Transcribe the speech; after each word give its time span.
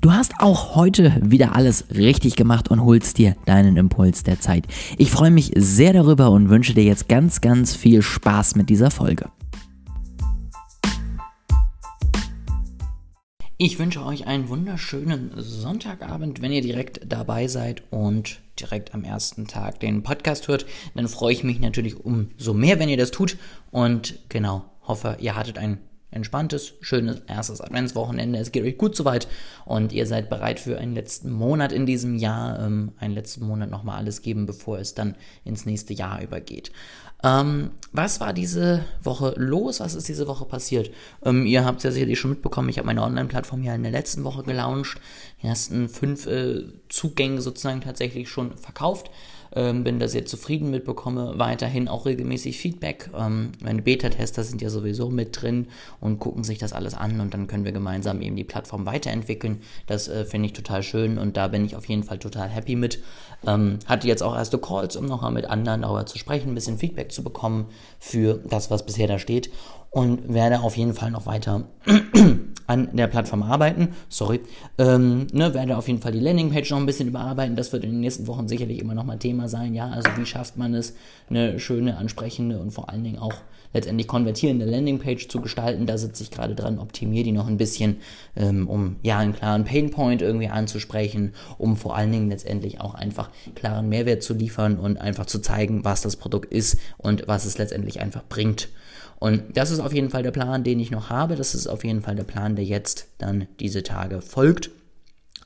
Du 0.00 0.12
hast 0.12 0.34
auch 0.38 0.76
heute 0.76 1.12
wieder 1.20 1.56
alles 1.56 1.86
richtig 1.90 2.36
gemacht 2.36 2.70
und 2.70 2.84
holst 2.84 3.18
dir 3.18 3.34
deinen 3.46 3.76
Impuls 3.76 4.22
der 4.22 4.38
Zeit. 4.38 4.64
Ich 4.96 5.10
freue 5.10 5.32
mich 5.32 5.50
sehr 5.56 5.92
darüber 5.92 6.30
und 6.30 6.50
wünsche 6.50 6.72
dir 6.72 6.84
jetzt 6.84 7.08
ganz, 7.08 7.40
ganz 7.40 7.74
viel 7.74 8.00
Spaß 8.00 8.54
mit 8.54 8.70
dieser 8.70 8.92
Folge. 8.92 9.28
Ich 13.56 13.80
wünsche 13.80 14.04
euch 14.04 14.28
einen 14.28 14.48
wunderschönen 14.48 15.32
Sonntagabend, 15.34 16.42
wenn 16.42 16.52
ihr 16.52 16.62
direkt 16.62 17.00
dabei 17.04 17.48
seid 17.48 17.82
und 17.90 18.38
direkt 18.60 18.94
am 18.94 19.02
ersten 19.02 19.48
Tag 19.48 19.80
den 19.80 20.04
Podcast 20.04 20.46
hört. 20.46 20.64
Dann 20.94 21.08
freue 21.08 21.32
ich 21.32 21.42
mich 21.42 21.58
natürlich 21.58 22.04
umso 22.04 22.54
mehr, 22.54 22.78
wenn 22.78 22.88
ihr 22.88 22.96
das 22.96 23.10
tut. 23.10 23.36
Und 23.72 24.20
genau, 24.28 24.64
hoffe, 24.82 25.16
ihr 25.18 25.34
hattet 25.34 25.58
ein 25.58 25.78
entspanntes, 26.10 26.74
schönes 26.80 27.22
erstes 27.26 27.60
Adventswochenende. 27.60 28.38
Es 28.38 28.52
geht 28.52 28.64
euch 28.64 28.78
gut 28.78 28.96
soweit 28.96 29.28
und 29.64 29.92
ihr 29.92 30.06
seid 30.06 30.30
bereit 30.30 30.60
für 30.60 30.78
einen 30.78 30.94
letzten 30.94 31.30
Monat 31.30 31.72
in 31.72 31.86
diesem 31.86 32.16
Jahr, 32.16 32.58
ähm, 32.60 32.92
einen 32.98 33.14
letzten 33.14 33.46
Monat 33.46 33.70
nochmal 33.70 33.98
alles 33.98 34.22
geben, 34.22 34.46
bevor 34.46 34.78
es 34.78 34.94
dann 34.94 35.16
ins 35.44 35.66
nächste 35.66 35.92
Jahr 35.92 36.22
übergeht. 36.22 36.72
Ähm, 37.24 37.72
was 37.92 38.20
war 38.20 38.32
diese 38.32 38.84
Woche 39.02 39.34
los? 39.36 39.80
Was 39.80 39.94
ist 39.94 40.08
diese 40.08 40.28
Woche 40.28 40.44
passiert? 40.44 40.90
Ähm, 41.24 41.46
ihr 41.46 41.64
habt 41.64 41.78
es 41.78 41.84
ja 41.84 41.90
sicherlich 41.90 42.18
schon 42.18 42.30
mitbekommen, 42.30 42.68
ich 42.68 42.78
habe 42.78 42.86
meine 42.86 43.02
Online-Plattform 43.02 43.62
ja 43.64 43.74
in 43.74 43.82
der 43.82 43.92
letzten 43.92 44.24
Woche 44.24 44.44
gelauncht. 44.44 45.00
Die 45.42 45.48
ersten 45.48 45.88
fünf 45.88 46.26
äh, 46.26 46.62
Zugänge 46.88 47.40
sozusagen 47.40 47.80
tatsächlich 47.80 48.28
schon 48.28 48.56
verkauft 48.56 49.10
ähm, 49.54 49.84
bin 49.84 49.98
da 49.98 50.08
sehr 50.08 50.26
zufrieden 50.26 50.70
mit, 50.70 50.84
bekomme 50.84 51.34
weiterhin 51.36 51.88
auch 51.88 52.06
regelmäßig 52.06 52.58
Feedback. 52.58 53.10
Ähm, 53.16 53.52
meine 53.62 53.82
Beta-Tester 53.82 54.44
sind 54.44 54.62
ja 54.62 54.70
sowieso 54.70 55.10
mit 55.10 55.40
drin 55.40 55.68
und 56.00 56.18
gucken 56.18 56.44
sich 56.44 56.58
das 56.58 56.72
alles 56.72 56.94
an 56.94 57.20
und 57.20 57.34
dann 57.34 57.46
können 57.46 57.64
wir 57.64 57.72
gemeinsam 57.72 58.20
eben 58.22 58.36
die 58.36 58.44
Plattform 58.44 58.86
weiterentwickeln. 58.86 59.60
Das 59.86 60.08
äh, 60.08 60.24
finde 60.24 60.46
ich 60.46 60.52
total 60.52 60.82
schön 60.82 61.18
und 61.18 61.36
da 61.36 61.48
bin 61.48 61.64
ich 61.64 61.76
auf 61.76 61.86
jeden 61.86 62.02
Fall 62.02 62.18
total 62.18 62.48
happy 62.48 62.76
mit. 62.76 63.02
Ähm, 63.46 63.78
hatte 63.86 64.08
jetzt 64.08 64.22
auch 64.22 64.34
erste 64.34 64.58
Calls, 64.58 64.96
um 64.96 65.06
nochmal 65.06 65.32
mit 65.32 65.46
anderen 65.46 65.82
darüber 65.82 66.06
zu 66.06 66.18
sprechen, 66.18 66.50
ein 66.50 66.54
bisschen 66.54 66.78
Feedback 66.78 67.12
zu 67.12 67.22
bekommen 67.22 67.66
für 67.98 68.40
das, 68.48 68.70
was 68.70 68.84
bisher 68.84 69.06
da 69.06 69.18
steht 69.18 69.50
und 69.90 70.32
werde 70.32 70.60
auf 70.60 70.76
jeden 70.76 70.94
Fall 70.94 71.10
noch 71.10 71.26
weiter 71.26 71.64
an 72.68 72.90
der 72.92 73.08
Plattform 73.08 73.42
arbeiten. 73.42 73.88
Sorry. 74.08 74.40
Ähm, 74.76 75.26
ne, 75.32 75.52
werde 75.54 75.76
auf 75.76 75.88
jeden 75.88 76.00
Fall 76.00 76.12
die 76.12 76.20
Landingpage 76.20 76.70
noch 76.70 76.78
ein 76.78 76.86
bisschen 76.86 77.08
überarbeiten. 77.08 77.56
Das 77.56 77.72
wird 77.72 77.82
in 77.82 77.90
den 77.90 78.00
nächsten 78.00 78.26
Wochen 78.26 78.46
sicherlich 78.46 78.78
immer 78.78 78.94
noch 78.94 79.04
mal 79.04 79.18
Thema 79.18 79.48
sein. 79.48 79.74
Ja, 79.74 79.88
also 79.88 80.08
wie 80.16 80.26
schafft 80.26 80.56
man 80.56 80.74
es, 80.74 80.94
eine 81.30 81.58
schöne, 81.58 81.96
ansprechende 81.96 82.58
und 82.60 82.70
vor 82.70 82.90
allen 82.90 83.02
Dingen 83.02 83.18
auch 83.18 83.34
letztendlich 83.72 84.06
konvertierende 84.06 84.66
Landingpage 84.66 85.28
zu 85.28 85.40
gestalten. 85.40 85.86
Da 85.86 85.98
sitze 85.98 86.22
ich 86.22 86.30
gerade 86.30 86.54
dran, 86.54 86.78
optimiere 86.78 87.24
die 87.24 87.32
noch 87.32 87.48
ein 87.48 87.56
bisschen, 87.56 87.96
ähm, 88.36 88.68
um 88.68 88.96
ja 89.02 89.18
einen 89.18 89.34
klaren 89.34 89.64
Painpoint 89.64 90.22
irgendwie 90.22 90.48
anzusprechen, 90.48 91.32
um 91.56 91.76
vor 91.76 91.96
allen 91.96 92.12
Dingen 92.12 92.28
letztendlich 92.28 92.80
auch 92.80 92.94
einfach 92.94 93.30
klaren 93.54 93.88
Mehrwert 93.88 94.22
zu 94.22 94.34
liefern 94.34 94.78
und 94.78 95.00
einfach 95.00 95.26
zu 95.26 95.40
zeigen, 95.40 95.84
was 95.84 96.02
das 96.02 96.16
Produkt 96.16 96.52
ist 96.52 96.78
und 96.98 97.28
was 97.28 97.44
es 97.44 97.58
letztendlich 97.58 98.00
einfach 98.00 98.22
bringt. 98.28 98.68
Und 99.18 99.56
das 99.56 99.70
ist 99.70 99.80
auf 99.80 99.92
jeden 99.92 100.10
Fall 100.10 100.22
der 100.22 100.30
Plan, 100.30 100.64
den 100.64 100.80
ich 100.80 100.90
noch 100.90 101.10
habe. 101.10 101.36
Das 101.36 101.54
ist 101.54 101.66
auf 101.66 101.84
jeden 101.84 102.02
Fall 102.02 102.14
der 102.14 102.24
Plan, 102.24 102.56
der 102.56 102.64
jetzt 102.64 103.06
dann 103.18 103.48
diese 103.58 103.82
Tage 103.82 104.20
folgt. 104.20 104.70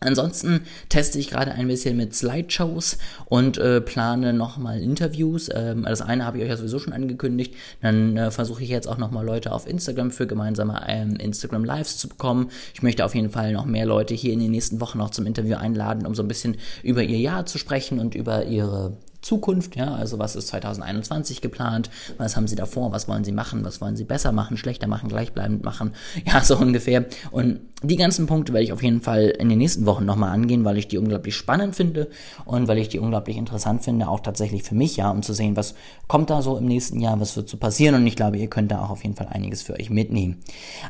Ansonsten 0.05 0.62
teste 0.89 1.19
ich 1.19 1.31
gerade 1.31 1.53
ein 1.53 1.69
bisschen 1.69 1.97
mit 1.97 2.15
Slideshows 2.15 2.98
und 3.27 3.59
äh, 3.59 3.81
plane 3.81 4.33
nochmal 4.33 4.81
Interviews. 4.81 5.48
Ähm, 5.55 5.84
das 5.84 6.03
eine 6.03 6.25
habe 6.25 6.39
ich 6.39 6.45
euch 6.45 6.50
ja 6.50 6.56
sowieso 6.56 6.78
schon 6.78 6.93
angekündigt. 6.93 7.55
Dann 7.81 8.17
äh, 8.17 8.31
versuche 8.31 8.62
ich 8.62 8.69
jetzt 8.69 8.89
auch 8.89 8.98
nochmal 8.98 9.25
Leute 9.25 9.53
auf 9.53 9.67
Instagram 9.67 10.11
für 10.11 10.27
gemeinsame 10.27 10.83
ähm, 10.89 11.17
Instagram 11.17 11.65
Lives 11.65 11.98
zu 11.98 12.09
bekommen. 12.09 12.50
Ich 12.75 12.83
möchte 12.83 13.05
auf 13.05 13.15
jeden 13.15 13.31
Fall 13.31 13.53
noch 13.53 13.65
mehr 13.65 13.87
Leute 13.87 14.15
hier 14.15 14.33
in 14.33 14.41
den 14.41 14.50
nächsten 14.50 14.81
Wochen 14.81 14.98
noch 14.98 15.11
zum 15.11 15.27
Interview 15.27 15.56
einladen, 15.56 16.06
um 16.06 16.15
so 16.15 16.22
ein 16.22 16.28
bisschen 16.28 16.56
über 16.83 17.03
ihr 17.03 17.19
Jahr 17.19 17.47
zu 17.47 17.59
sprechen 17.59 18.00
und 18.00 18.15
über 18.15 18.47
ihre 18.47 18.97
Zukunft, 19.22 19.77
ja, 19.77 19.94
also 19.94 20.19
was 20.19 20.37
ist 20.37 20.49
2021 20.49 21.41
geplant, 21.41 21.91
was 22.19 22.37
haben 22.37 22.49
sie 22.49 22.56
davor, 22.56 22.93
was 22.93 23.09
wollen 23.09 23.25
sie 23.25 23.33
machen, 23.33 23.65
was 23.65 23.81
wollen 23.81 23.97
sie 23.97 24.05
besser 24.05 24.33
machen, 24.33 24.56
schlechter 24.56 24.88
machen, 24.88 25.09
gleichbleibend 25.09 25.65
machen, 25.65 25.93
ja, 26.27 26.43
so 26.43 26.59
ungefähr. 26.59 27.06
Und 27.31 27.60
die 27.84 27.97
ganzen 27.97 28.27
Punkte 28.27 28.53
werde 28.53 28.65
ich 28.65 28.72
auf 28.72 28.83
jeden 28.83 29.00
Fall 29.00 29.25
in 29.38 29.49
den 29.49 29.59
nächsten 29.59 29.87
Wochen 29.87 30.05
nochmal 30.05 30.31
angehen, 30.31 30.65
weil 30.65 30.78
ich 30.78 30.88
die 30.88 30.99
unglaublich 30.99 31.34
spannend 31.34 31.75
finde 31.75 32.09
und 32.44 32.69
weil 32.69 32.78
ich 32.78 32.88
die 32.88 32.99
unglaublich 32.99 33.37
interessant 33.37 33.83
finde, 33.83 34.09
auch 34.09 34.21
tatsächlich 34.21 34.62
für 34.62 34.75
mich, 34.75 34.97
ja, 34.97 35.10
um 35.10 35.22
zu 35.22 35.33
sehen, 35.33 35.56
was 35.56 35.75
kommt 36.06 36.31
da 36.31 36.43
so 36.43 36.56
im 36.56 36.66
nächsten 36.66 37.00
Jahr, 37.00 37.19
was 37.19 37.37
wird 37.37 37.49
so 37.49 37.56
passieren 37.56 37.97
und 37.97 38.06
ich 38.06 38.16
glaube, 38.16 38.39
ihr 38.39 38.49
könnt 38.49 38.71
da 38.71 38.83
auch 38.84 38.91
auf 38.91 39.03
jeden 39.03 39.16
Fall 39.16 39.28
einiges 39.28 39.62
für 39.62 39.75
euch 39.75 39.91
mitnehmen. 39.91 40.39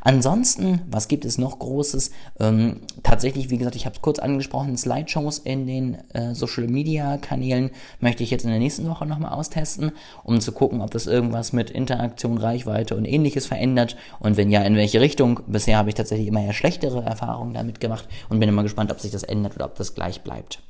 Ansonsten, 0.03 0.83
was 0.91 1.09
gibt 1.09 1.25
es 1.25 1.39
noch 1.39 1.59
Großes? 1.59 2.11
Ähm, 2.41 2.81
tatsächlich, 3.03 3.51
wie 3.51 3.59
gesagt, 3.59 3.77
ich 3.77 3.87
habe 3.87 3.97
es 3.97 4.03
kurz 4.03 4.19
angesprochen, 4.19 4.77
Slideshows 4.77 5.39
in 5.39 5.67
den 5.67 5.95
äh, 6.13 6.35
Social 6.35 6.67
Media 6.67 7.17
Kanälen 7.17 7.71
möchte 8.01 8.22
ich 8.25 8.31
jetzt 8.31 8.45
in 8.45 8.51
der 8.51 8.59
nächsten 8.59 8.89
Woche 8.89 9.07
nochmal 9.07 9.33
austesten, 9.33 9.93
um 10.25 10.41
zu 10.41 10.53
gucken, 10.53 10.81
ob 10.81 10.91
das 10.91 11.07
irgendwas 11.07 11.53
mit 11.53 11.71
Interaktion, 11.71 12.39
Reichweite 12.39 12.97
und 12.97 13.05
ähnliches 13.05 13.47
verändert 13.47 13.97
und 14.21 14.37
wenn 14.37 14.51
ja, 14.51 14.63
in 14.63 14.77
welche 14.77 15.01
Richtung. 15.01 15.41
Bisher 15.47 15.79
habe 15.79 15.89
ich 15.89 15.95
tatsächlich 15.95 16.29
immer 16.29 16.43
eher 16.43 16.53
schlechtere 16.53 17.03
Erfahrungen 17.03 17.55
damit 17.55 17.81
gemacht 17.81 18.09
und 18.29 18.41
bin 18.41 18.49
immer 18.49 18.63
gespannt, 18.63 18.93
ob 18.93 19.01
sich 19.01 19.11
das 19.11 19.23
ändert 19.23 19.57
oder 19.57 19.67
ob 19.67 19.75
das 19.77 19.95
gleich 19.95 20.23
bleibt. 20.23 20.63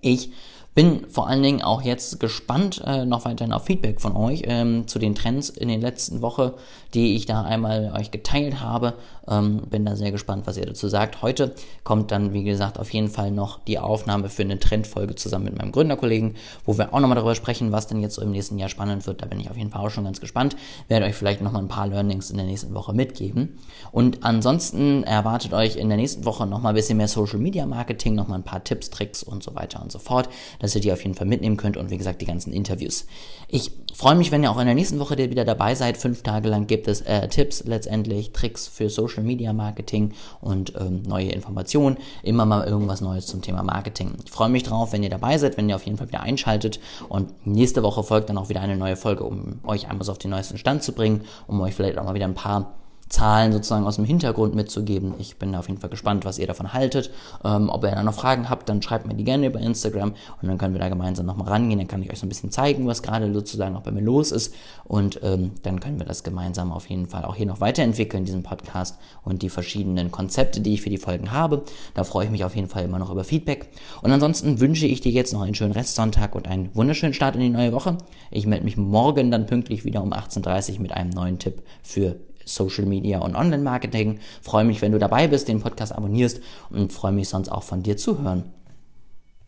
Ich 0.00 0.30
bin 0.74 1.06
vor 1.10 1.28
allen 1.28 1.42
Dingen 1.42 1.62
auch 1.62 1.82
jetzt 1.82 2.18
gespannt 2.18 2.82
äh, 2.86 3.04
noch 3.04 3.24
weiterhin 3.24 3.52
auf 3.52 3.66
Feedback 3.66 4.00
von 4.00 4.16
euch 4.16 4.42
ähm, 4.46 4.88
zu 4.88 4.98
den 4.98 5.14
Trends 5.14 5.50
in 5.50 5.68
den 5.68 5.80
letzten 5.80 6.22
Woche, 6.22 6.54
die 6.94 7.14
ich 7.14 7.26
da 7.26 7.42
einmal 7.42 7.92
euch 7.94 8.10
geteilt 8.10 8.60
habe. 8.60 8.94
Ähm, 9.28 9.62
bin 9.70 9.84
da 9.84 9.96
sehr 9.96 10.12
gespannt, 10.12 10.46
was 10.46 10.56
ihr 10.56 10.66
dazu 10.66 10.88
sagt. 10.88 11.22
Heute 11.22 11.54
kommt 11.84 12.10
dann, 12.10 12.32
wie 12.32 12.42
gesagt, 12.42 12.78
auf 12.78 12.90
jeden 12.90 13.08
Fall 13.08 13.30
noch 13.30 13.60
die 13.60 13.78
Aufnahme 13.78 14.28
für 14.28 14.42
eine 14.42 14.58
Trendfolge 14.58 15.14
zusammen 15.14 15.44
mit 15.44 15.58
meinem 15.58 15.72
Gründerkollegen, 15.72 16.34
wo 16.64 16.76
wir 16.78 16.92
auch 16.92 17.00
nochmal 17.00 17.16
darüber 17.16 17.34
sprechen, 17.34 17.70
was 17.70 17.86
denn 17.86 18.00
jetzt 18.00 18.14
so 18.14 18.22
im 18.22 18.30
nächsten 18.30 18.58
Jahr 18.58 18.68
spannend 18.68 19.06
wird. 19.06 19.22
Da 19.22 19.26
bin 19.26 19.40
ich 19.40 19.50
auf 19.50 19.56
jeden 19.56 19.70
Fall 19.70 19.84
auch 19.84 19.90
schon 19.90 20.04
ganz 20.04 20.20
gespannt. 20.20 20.56
Werde 20.88 21.06
euch 21.06 21.14
vielleicht 21.14 21.42
nochmal 21.42 21.62
ein 21.62 21.68
paar 21.68 21.86
Learnings 21.86 22.30
in 22.30 22.38
der 22.38 22.46
nächsten 22.46 22.74
Woche 22.74 22.94
mitgeben. 22.94 23.58
Und 23.92 24.24
ansonsten 24.24 25.04
erwartet 25.04 25.52
euch 25.52 25.76
in 25.76 25.88
der 25.88 25.98
nächsten 25.98 26.24
Woche 26.24 26.46
nochmal 26.46 26.72
ein 26.72 26.76
bisschen 26.76 26.96
mehr 26.96 27.08
Social 27.08 27.38
Media 27.38 27.66
Marketing, 27.66 28.14
nochmal 28.14 28.38
ein 28.38 28.44
paar 28.44 28.64
Tipps, 28.64 28.90
Tricks 28.90 29.22
und 29.22 29.42
so 29.42 29.54
weiter 29.54 29.82
und 29.82 29.92
so 29.92 29.98
fort 29.98 30.28
dass 30.62 30.74
ihr 30.74 30.80
die 30.80 30.92
auf 30.92 31.02
jeden 31.02 31.14
Fall 31.14 31.26
mitnehmen 31.26 31.58
könnt 31.58 31.76
und 31.76 31.90
wie 31.90 31.98
gesagt 31.98 32.22
die 32.22 32.26
ganzen 32.26 32.52
Interviews. 32.52 33.06
Ich 33.48 33.70
freue 33.92 34.14
mich, 34.14 34.32
wenn 34.32 34.42
ihr 34.42 34.50
auch 34.50 34.58
in 34.58 34.64
der 34.64 34.74
nächsten 34.74 34.98
Woche 34.98 35.18
wieder 35.18 35.44
dabei 35.44 35.74
seid. 35.74 35.98
Fünf 35.98 36.22
Tage 36.22 36.48
lang 36.48 36.66
gibt 36.66 36.88
es 36.88 37.02
äh, 37.02 37.28
Tipps 37.28 37.64
letztendlich, 37.64 38.32
Tricks 38.32 38.68
für 38.68 38.88
Social 38.88 39.22
Media 39.22 39.52
Marketing 39.52 40.12
und 40.40 40.72
ähm, 40.80 41.02
neue 41.02 41.30
Informationen. 41.30 41.98
Immer 42.22 42.46
mal 42.46 42.66
irgendwas 42.66 43.02
Neues 43.02 43.26
zum 43.26 43.42
Thema 43.42 43.62
Marketing. 43.62 44.14
Ich 44.24 44.30
freue 44.30 44.48
mich 44.48 44.62
drauf, 44.62 44.92
wenn 44.92 45.02
ihr 45.02 45.10
dabei 45.10 45.36
seid, 45.36 45.58
wenn 45.58 45.68
ihr 45.68 45.76
auf 45.76 45.84
jeden 45.84 45.98
Fall 45.98 46.08
wieder 46.08 46.22
einschaltet 46.22 46.80
und 47.08 47.46
nächste 47.46 47.82
Woche 47.82 48.02
folgt 48.02 48.30
dann 48.30 48.38
auch 48.38 48.48
wieder 48.48 48.60
eine 48.60 48.76
neue 48.76 48.96
Folge, 48.96 49.24
um 49.24 49.58
euch 49.64 49.90
einmal 49.90 50.04
so 50.04 50.12
auf 50.12 50.18
den 50.18 50.30
neuesten 50.30 50.56
Stand 50.56 50.82
zu 50.82 50.92
bringen, 50.92 51.22
um 51.46 51.60
euch 51.60 51.74
vielleicht 51.74 51.98
auch 51.98 52.04
mal 52.04 52.14
wieder 52.14 52.26
ein 52.26 52.34
paar 52.34 52.72
Zahlen 53.12 53.52
sozusagen 53.52 53.86
aus 53.86 53.96
dem 53.96 54.04
Hintergrund 54.04 54.54
mitzugeben. 54.54 55.14
Ich 55.18 55.36
bin 55.36 55.54
auf 55.54 55.68
jeden 55.68 55.80
Fall 55.80 55.90
gespannt, 55.90 56.24
was 56.24 56.38
ihr 56.38 56.46
davon 56.46 56.72
haltet. 56.72 57.10
Ähm, 57.44 57.68
ob 57.68 57.84
ihr 57.84 57.90
da 57.90 58.02
noch 58.02 58.14
Fragen 58.14 58.48
habt, 58.48 58.68
dann 58.68 58.80
schreibt 58.80 59.06
mir 59.06 59.14
die 59.14 59.24
gerne 59.24 59.46
über 59.46 59.60
Instagram 59.60 60.14
und 60.40 60.48
dann 60.48 60.56
können 60.58 60.74
wir 60.74 60.80
da 60.80 60.88
gemeinsam 60.88 61.26
nochmal 61.26 61.48
rangehen. 61.48 61.78
Dann 61.78 61.88
kann 61.88 62.02
ich 62.02 62.10
euch 62.10 62.18
so 62.18 62.26
ein 62.26 62.30
bisschen 62.30 62.50
zeigen, 62.50 62.86
was 62.86 63.02
gerade 63.02 63.32
sozusagen 63.32 63.76
auch 63.76 63.82
bei 63.82 63.90
mir 63.90 64.00
los 64.00 64.32
ist 64.32 64.54
und 64.84 65.20
ähm, 65.22 65.52
dann 65.62 65.78
können 65.78 65.98
wir 65.98 66.06
das 66.06 66.24
gemeinsam 66.24 66.72
auf 66.72 66.88
jeden 66.88 67.06
Fall 67.06 67.24
auch 67.24 67.36
hier 67.36 67.46
noch 67.46 67.60
weiterentwickeln, 67.60 68.24
diesen 68.24 68.42
Podcast 68.42 68.98
und 69.24 69.42
die 69.42 69.50
verschiedenen 69.50 70.10
Konzepte, 70.10 70.60
die 70.60 70.74
ich 70.74 70.82
für 70.82 70.90
die 70.90 70.98
Folgen 70.98 71.32
habe. 71.32 71.64
Da 71.94 72.04
freue 72.04 72.24
ich 72.24 72.30
mich 72.30 72.44
auf 72.44 72.56
jeden 72.56 72.68
Fall 72.68 72.84
immer 72.84 72.98
noch 72.98 73.10
über 73.10 73.24
Feedback. 73.24 73.68
Und 74.00 74.10
ansonsten 74.10 74.58
wünsche 74.58 74.86
ich 74.86 75.02
dir 75.02 75.12
jetzt 75.12 75.32
noch 75.32 75.42
einen 75.42 75.54
schönen 75.54 75.72
Restsonntag 75.72 76.34
und 76.34 76.48
einen 76.48 76.70
wunderschönen 76.74 77.14
Start 77.14 77.34
in 77.34 77.42
die 77.42 77.50
neue 77.50 77.72
Woche. 77.72 77.98
Ich 78.30 78.46
melde 78.46 78.64
mich 78.64 78.78
morgen 78.78 79.30
dann 79.30 79.46
pünktlich 79.46 79.84
wieder 79.84 80.02
um 80.02 80.12
18.30 80.12 80.74
Uhr 80.74 80.80
mit 80.80 80.92
einem 80.92 81.10
neuen 81.10 81.38
Tipp 81.38 81.62
für 81.82 82.16
Social 82.44 82.86
Media 82.86 83.18
und 83.20 83.34
Online 83.34 83.62
Marketing. 83.62 84.20
Freue 84.40 84.64
mich, 84.64 84.82
wenn 84.82 84.92
du 84.92 84.98
dabei 84.98 85.28
bist, 85.28 85.48
den 85.48 85.60
Podcast 85.60 85.94
abonnierst 85.94 86.40
und 86.70 86.92
freue 86.92 87.12
mich 87.12 87.28
sonst 87.28 87.50
auch 87.50 87.62
von 87.62 87.82
dir 87.82 87.96
zu 87.96 88.22
hören. 88.22 88.44